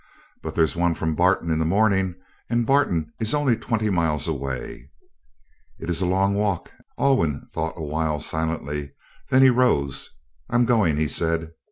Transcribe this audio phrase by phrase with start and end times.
[0.41, 2.15] "But there's one from Barton in the morning
[2.49, 4.89] and Barton is only twenty miles away."
[5.77, 8.93] "It is a long walk." Alwyn thought a while, silently.
[9.29, 10.09] Then he rose.
[10.49, 11.51] "I'm going," he said.